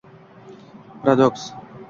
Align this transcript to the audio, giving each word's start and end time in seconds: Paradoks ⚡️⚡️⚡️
Paradoks 1.03 1.43
⚡️⚡️⚡️ 1.51 1.77